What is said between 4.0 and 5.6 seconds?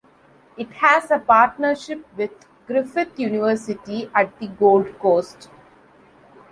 at the Gold Coast.